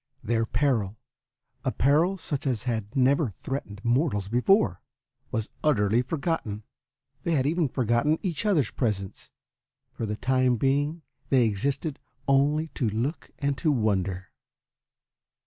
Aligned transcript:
Their 0.23 0.47
peril, 0.47 0.97
a 1.63 1.71
peril 1.71 2.17
such 2.17 2.47
as 2.47 2.63
had 2.63 2.95
never 2.95 3.29
threatened 3.29 3.85
mortals 3.85 4.29
before, 4.29 4.81
was 5.29 5.51
utterly 5.63 6.01
forgotten. 6.01 6.63
They 7.21 7.33
had 7.33 7.45
even 7.45 7.69
forgotten 7.69 8.17
each 8.23 8.43
other's 8.43 8.71
presence. 8.71 9.29
For 9.93 10.07
the 10.07 10.15
time 10.17 10.55
being 10.55 11.03
they 11.29 11.45
existed 11.45 11.99
only 12.27 12.69
to 12.69 12.89
look 12.89 13.29
and 13.37 13.55
to 13.59 13.71
wonder. 13.71 14.31